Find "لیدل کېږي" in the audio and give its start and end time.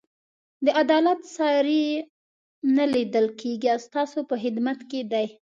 2.93-3.67